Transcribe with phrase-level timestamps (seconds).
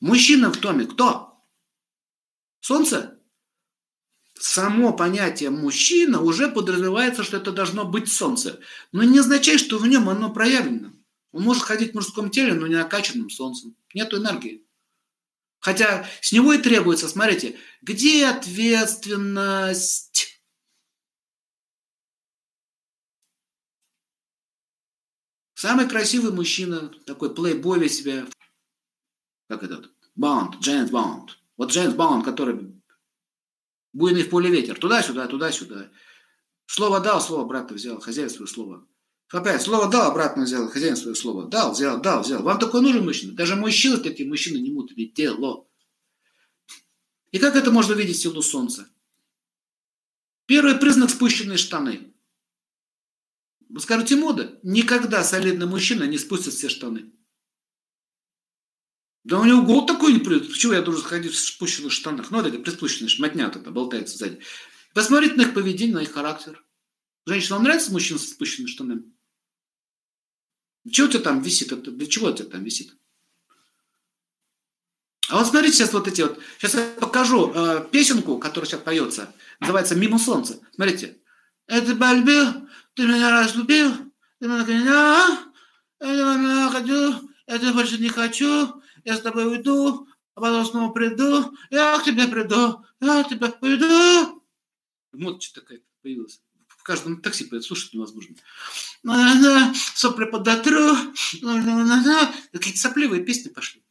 [0.00, 1.44] Мужчина в доме кто?
[2.60, 3.20] Солнце?
[4.34, 8.60] Само понятие мужчина уже подразумевается, что это должно быть солнце.
[8.90, 10.92] Но не означает, что в нем оно проявлено.
[11.32, 13.76] Он может ходить в мужском теле, но не накачанным солнцем.
[13.92, 14.66] Нету энергии.
[15.58, 20.42] Хотя с него и требуется, смотрите, где ответственность?
[25.54, 28.26] Самый красивый мужчина, такой плейбой себя,
[29.50, 31.36] как этот, Баунд, Джеймс Баунд.
[31.56, 32.72] Вот Джеймс Баунд, который
[33.92, 35.90] буйный в поле ветер, туда-сюда, туда-сюда.
[36.66, 38.86] Слово дал, слово обратно взял, хозяин свое слово.
[39.28, 41.48] Опять, слово дал, обратно взял, хозяин свое слово.
[41.48, 42.44] Дал, взял, дал, взял.
[42.44, 43.32] Вам такой нужен мужчина?
[43.32, 45.66] Даже мужчины такие мужчины не мут, ведь тело.
[47.32, 48.88] И как это можно видеть силу солнца?
[50.46, 52.14] Первый признак спущенные штаны.
[53.68, 54.60] Вы скажете, мода?
[54.62, 57.12] Никогда солидный мужчина не спустит все штаны.
[59.24, 60.48] Да у него гол такой не придет.
[60.48, 62.30] Почему я должен ходить в спущенных штанах?
[62.30, 64.40] Ну, вот эти приспущенные шматня это болтается сзади.
[64.94, 66.64] Посмотрите на их поведение, на их характер.
[67.26, 69.02] Женщина, вам нравится мужчина со спущенными штанами?
[70.90, 71.70] Чего у тебя там висит?
[71.70, 72.96] Это, для чего у тебя там висит?
[75.28, 76.40] А вот смотрите сейчас вот эти вот.
[76.58, 79.32] Сейчас я покажу э, песенку, которая сейчас поется.
[79.60, 80.58] Называется «Мимо солнца».
[80.74, 81.18] Смотрите.
[81.66, 83.92] Это полюбил, ты меня разлюбил,
[84.40, 85.50] ты меня
[86.00, 91.56] я меня хочу, я больше не хочу, я с тобой уйду, а потом снова приду,
[91.70, 94.42] я к тебе приду, я тебя приду.
[95.12, 96.40] Вот что такая появилась.
[96.66, 98.36] В каждом такси поет, слушать невозможно.
[99.94, 100.96] Сопли подотру,
[102.52, 103.82] какие-то сопливые песни пошли.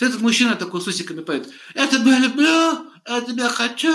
[0.00, 1.52] Этот мужчина такой с усиками поет.
[1.74, 3.92] Я тебя люблю, я тебя хочу,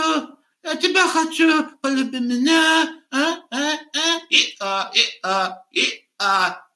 [0.64, 3.02] я тебя хочу, полюби меня.
[3.11, 6.67] А, а, а, и а, и а, и а.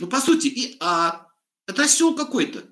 [0.00, 1.26] Ну, по сути, и а.
[1.66, 2.64] Это осел какой-то.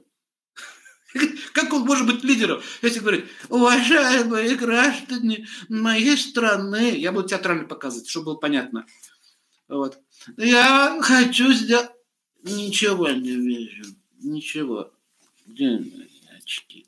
[1.53, 2.63] Как он может быть лидером?
[2.81, 8.87] Если говорить, уважаемые граждане моей страны, я буду театрально показывать, чтобы было понятно.
[9.69, 9.99] Вот.
[10.37, 11.91] Я хочу сделать...
[12.43, 13.85] Ничего не вижу.
[14.19, 14.93] Ничего.
[15.47, 15.81] Где
[16.37, 16.87] очки?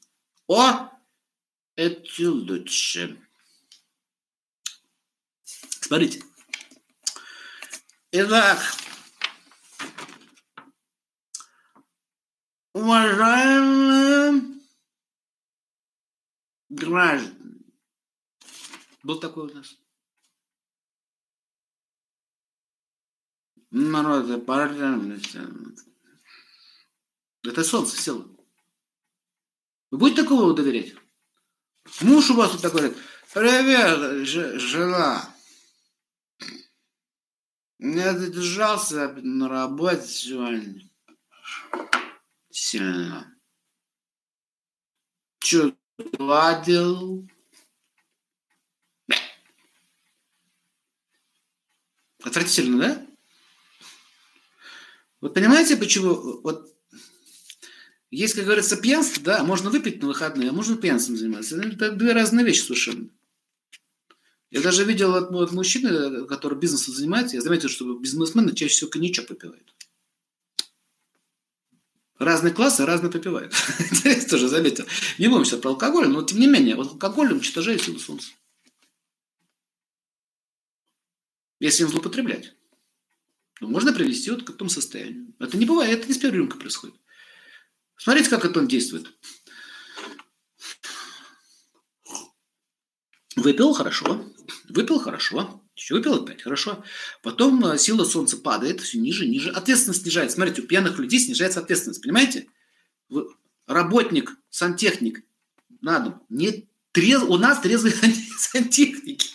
[0.49, 0.91] О!
[1.77, 3.17] Это лучше.
[5.81, 6.23] Смотрите.
[8.11, 8.61] Итак,
[12.75, 14.43] уважаемые
[16.69, 17.65] граждане,
[19.03, 19.79] был такой у нас
[23.71, 25.51] народ, пожалуйста,
[27.43, 28.25] это солнце село.
[29.91, 30.95] Вы будете такого доверять?
[32.01, 32.99] Муж у вас вот такой говорит,
[33.33, 35.35] привет, жена.
[37.79, 40.81] Я задержался на работе сегодня.
[42.55, 43.37] Сильно.
[45.41, 45.75] Че,
[46.21, 47.29] ладил?
[52.23, 53.07] Отвратительно, да?
[55.21, 56.73] Вот понимаете, почему вот
[58.13, 61.61] есть, как говорится, пьянство, да, можно выпить на выходные, а можно пьянством заниматься.
[61.61, 63.11] Это две разные вещи совершенно.
[64.53, 68.91] Я даже видел от, от мужчины, который бизнесом занимается, я заметил, что бизнесмены чаще всего
[68.91, 69.74] коньячок попивают.
[72.19, 73.53] Разные классы разные попивают.
[74.05, 74.87] Я тоже заметил.
[75.19, 78.31] Не будем сейчас про алкоголь, но тем не менее, вот алкоголь уничтожает силу солнца.
[81.59, 82.55] Если им злоупотреблять.
[83.61, 85.35] Ну, можно привести вот к этому состоянию.
[85.39, 86.97] Это не бывает, это не с первой рюмкой происходит.
[87.97, 89.07] Смотрите, как это он действует.
[93.37, 94.33] Выпил хорошо,
[94.69, 96.85] выпил хорошо, еще выпил опять хорошо.
[97.23, 99.51] Потом э, сила солнца падает все ниже, ниже.
[99.51, 100.37] Ответственность снижается.
[100.37, 102.03] Смотрите, у пьяных людей снижается ответственность.
[102.03, 102.47] Понимаете?
[103.67, 105.25] Работник, сантехник
[105.81, 107.23] на дом не трез...
[107.23, 107.95] у нас трезвые
[108.39, 109.29] сантехники.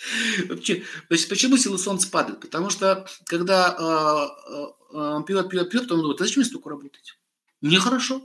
[0.47, 2.39] Вообще, почему сила солнца падает?
[2.39, 6.69] Потому что когда э, э, он пьет, пьет, пьет, потом думает, а зачем мне столько
[6.69, 7.19] работать?
[7.61, 8.23] Мне хорошо.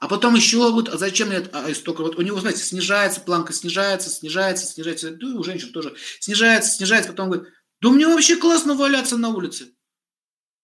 [0.00, 3.52] А потом еще вот, а зачем мне а, столько, вот у него, знаете, снижается, планка
[3.52, 8.74] снижается, снижается, снижается, и у женщин тоже снижается, снижается, потом говорит, да мне вообще классно
[8.74, 9.72] валяться на улице.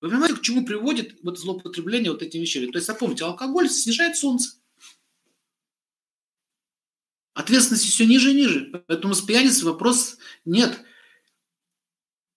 [0.01, 2.67] Вы понимаете, к чему приводит вот злоупотребление вот этими вещами?
[2.67, 4.59] То есть, запомните, алкоголь снижает солнце.
[7.33, 8.85] Ответственности все ниже и ниже.
[8.87, 10.79] Поэтому с пьяницей вопрос нет.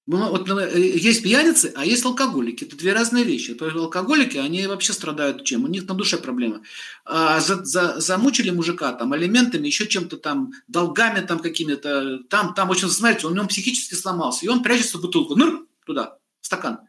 [0.09, 2.63] Ну, вот э, есть пьяницы, а есть алкоголики.
[2.63, 3.61] Это две разные вещи.
[3.61, 5.65] Алкоголики, они вообще страдают чем?
[5.65, 6.63] У них на душе проблемы.
[7.03, 12.19] А за, за, замучили мужика там алиментами, еще чем-то там, долгами там какими-то.
[12.29, 14.45] Там, там, очень, знаете, он, он психически сломался.
[14.45, 15.35] И он прячется в бутылку.
[15.35, 16.79] Ну, туда, в стакан.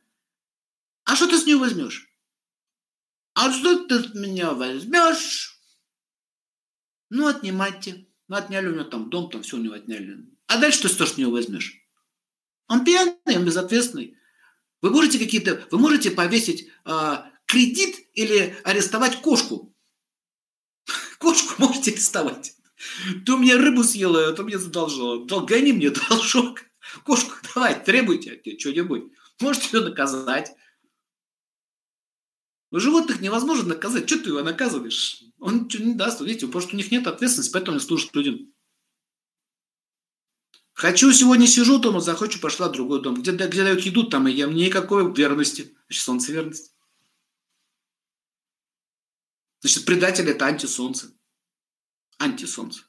[1.02, 2.08] А что ты с нее возьмешь?
[3.34, 5.58] А что ты от меня возьмешь?
[7.10, 8.06] Ну, отнимайте.
[8.28, 10.24] Ну, отняли у него там дом, там все у него отняли.
[10.46, 11.87] А дальше ты что с него возьмешь?
[12.68, 14.16] Он пьяный, он безответственный.
[14.80, 17.16] Вы можете какие-то, вы можете повесить э,
[17.46, 19.74] кредит или арестовать кошку.
[21.18, 22.54] Кошку можете арестовать.
[23.26, 25.24] Ты у меня рыбу съела, а ты мне задолжала.
[25.24, 26.60] Гони мне должок.
[27.04, 29.12] Кошку давай, требуйте что-нибудь.
[29.40, 30.52] Можете ее наказать.
[32.70, 34.08] Но животных невозможно наказать.
[34.08, 35.22] Что ты его наказываешь?
[35.38, 36.20] Он ничего не даст.
[36.20, 38.52] Видите, потому что у них нет ответственности, поэтому они служат людям.
[40.78, 43.20] Хочу, сегодня сижу дома, захочу, пошла в другой дом.
[43.20, 44.54] Где, где дают еду, там и ем.
[44.54, 45.74] Никакой верности.
[45.88, 46.72] Значит, солнце верность.
[49.60, 51.10] Значит, предатель– это антисолнце.
[52.20, 52.82] Антисолнце.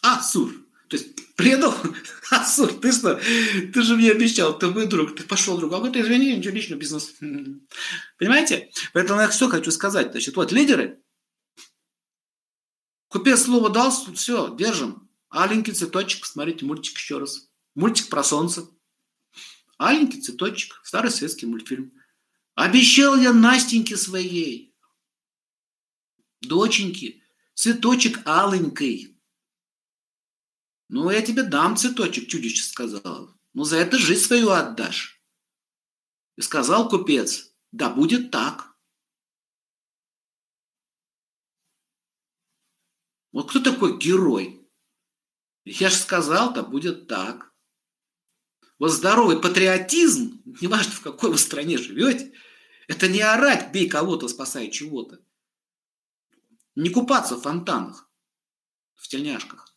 [0.00, 0.52] Асур.
[0.88, 1.72] То есть предал?
[2.32, 3.14] Асур, ты что?
[3.14, 5.72] Ты же мне обещал, ты мой друг, ты пошел друг.
[5.74, 7.14] А вот извини, ничего личного, бизнес.
[8.18, 8.72] Понимаете?
[8.92, 10.10] Поэтому я все хочу сказать.
[10.10, 11.00] Значит, вот лидеры.
[13.06, 15.11] Купец слово дал, все, держим.
[15.32, 17.50] Аленький цветочек, смотрите мультик еще раз.
[17.74, 18.68] Мультик про солнце.
[19.78, 21.98] Аленький цветочек, старый советский мультфильм.
[22.54, 24.76] Обещал я Настеньке своей,
[26.42, 27.22] доченьке,
[27.54, 29.18] цветочек аленький.
[30.90, 33.34] Ну, я тебе дам цветочек, чудище сказал.
[33.54, 35.24] Ну, за это жизнь свою отдашь.
[36.36, 38.76] И сказал купец, да будет так.
[43.32, 44.61] Вот кто такой герой?
[45.64, 47.52] Я же сказал, да будет так.
[48.78, 52.32] Вот здоровый патриотизм, неважно в какой вы стране живете,
[52.88, 55.20] это не орать, бей кого-то, спасай чего-то.
[56.74, 58.10] Не купаться в фонтанах,
[58.94, 59.72] в тельняшках.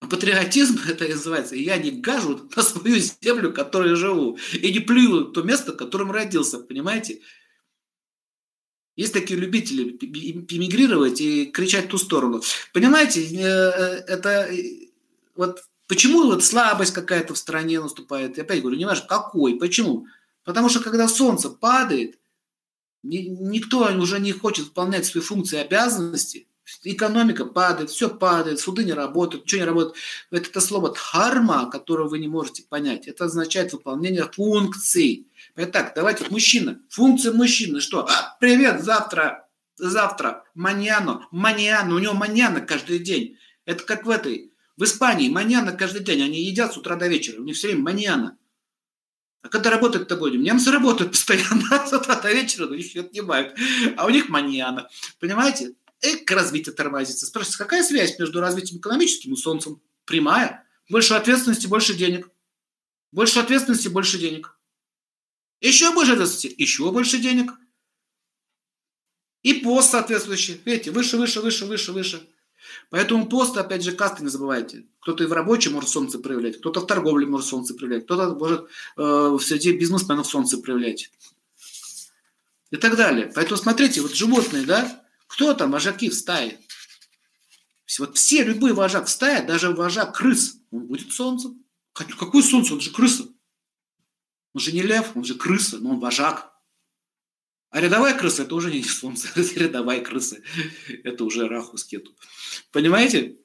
[0.00, 4.80] А патриотизм это называется, я не гажу на свою землю, в которой живу, и не
[4.80, 7.22] плюю то место, в котором родился, понимаете?
[8.94, 12.42] Есть такие любители эмигрировать и кричать в ту сторону.
[12.74, 14.88] Понимаете, э, э, это э,
[15.34, 18.36] вот почему вот слабость какая-то в стране наступает.
[18.36, 20.06] Я опять говорю, не важно какой, почему.
[20.44, 22.18] Потому что когда солнце падает,
[23.02, 26.46] никто уже не хочет выполнять свои функции и обязанности.
[26.84, 29.96] Экономика падает, все падает, суды не работают, ничего не работает.
[30.30, 33.08] Это, слово дхарма, которое вы не можете понять.
[33.08, 35.26] Это означает выполнение функций.
[35.56, 36.80] Итак, давайте, мужчина.
[36.88, 38.06] Функция мужчины что?
[38.08, 43.38] А, привет, завтра, завтра, маньяно, маньяно, у него маньяна каждый день.
[43.64, 46.22] Это как в этой, в Испании маньяна каждый день.
[46.22, 48.38] Они едят с утра до вечера, у них все время маньяна.
[49.42, 50.42] А когда работать-то будем?
[50.42, 53.56] Немцы работают постоянно с утра до вечера, но их отнимают.
[53.96, 54.88] А у них маньяна.
[55.18, 55.74] Понимаете?
[56.02, 57.26] Эк, развитие тормозится.
[57.26, 59.80] Спрашивается, какая связь между развитием экономическим и солнцем?
[60.04, 60.66] Прямая.
[60.90, 62.28] Больше ответственности, больше денег.
[63.12, 64.58] Больше ответственности, больше денег.
[65.60, 67.52] Еще больше ответственности, еще больше денег.
[69.42, 70.60] И пост соответствующий.
[70.64, 72.28] Видите, выше, выше, выше, выше, выше.
[72.90, 74.86] Поэтому пост, опять же, касты не забывайте.
[75.00, 78.62] Кто-то и в рабочем может солнце проявлять, кто-то в торговле может солнце проявлять, кто-то может
[78.62, 78.66] э,
[78.96, 81.10] в среде бизнесменов солнце проявлять.
[82.70, 83.30] И так далее.
[83.34, 85.01] Поэтому смотрите, вот животные, да,
[85.32, 86.60] кто там вожаки в стае?
[87.98, 91.64] Вот все, любой вожак в стае, даже вожак крыс, он будет солнцем.
[91.94, 92.74] Какое солнце?
[92.74, 93.24] Он же крыса.
[94.52, 96.52] Он же не лев, он же крыса, но он вожак.
[97.70, 100.38] А рядовая крыса– это уже не солнце, рядовая крыса.
[101.02, 102.14] Это уже рахус кету.
[102.70, 103.38] Понимаете?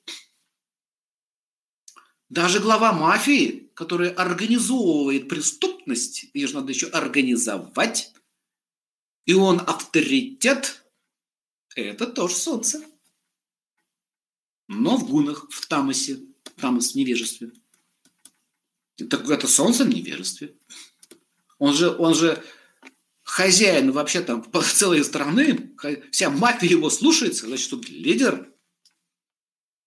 [2.27, 8.13] Даже глава мафии, которая организовывает преступность, ее же надо еще организовать,
[9.25, 10.83] и он авторитет,
[11.81, 12.83] это тоже солнце.
[14.67, 16.19] Но в гунах, в тамосе,
[16.57, 17.51] тамос в невежестве.
[18.97, 20.55] Это, это солнце в невежестве.
[21.59, 22.43] Он же, он же
[23.23, 25.75] хозяин вообще там целой страны,
[26.11, 28.51] вся мафия его слушается, значит, тут лидер.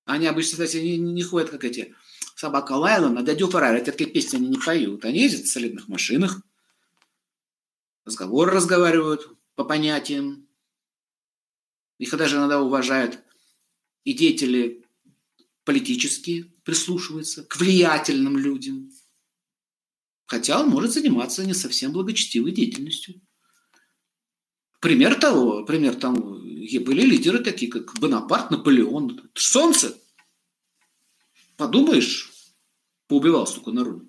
[0.05, 1.95] Они обычно, кстати, не, не ходят, как эти
[2.35, 3.81] собака Лайла на дядю Феррари.
[3.81, 5.05] Такие песни они не поют.
[5.05, 6.41] Они ездят в солидных машинах,
[8.05, 10.49] разговоры разговаривают по понятиям.
[12.01, 13.19] Их даже иногда уважают
[14.05, 14.87] и деятели
[15.65, 18.91] политические прислушиваются к влиятельным людям.
[20.25, 23.21] Хотя он может заниматься не совсем благочестивой деятельностью.
[24.81, 29.31] Пример того, пример тому, были лидеры такие, как Бонапарт, Наполеон.
[29.35, 29.95] Солнце.
[31.59, 32.33] Подумаешь,
[33.09, 34.09] поубивал столько народу.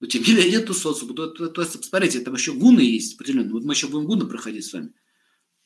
[0.00, 1.06] Но тем не менее нету солнца.
[1.06, 3.52] То, то, то, смотрите, там еще гуны есть определенно.
[3.52, 4.94] Вот мы еще будем гуны проходить с вами.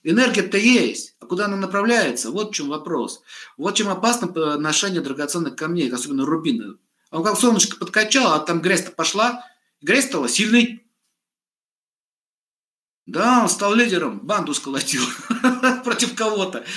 [0.05, 2.31] Энергия-то есть, а куда она направляется?
[2.31, 3.23] Вот в чем вопрос.
[3.57, 6.77] Вот чем опасно ношение драгоценных камней, особенно рубины.
[7.11, 9.45] Он как солнышко подкачал, а там грязь-то пошла,
[9.85, 10.83] Грязь стала сильной.
[13.05, 15.03] Да, он стал лидером, банду сколотил
[15.85, 16.65] против кого-то.